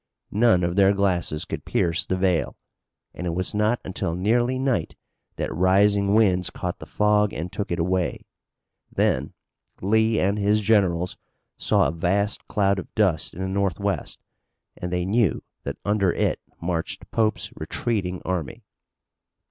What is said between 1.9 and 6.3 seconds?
the veil, and it was not until nearly night that rising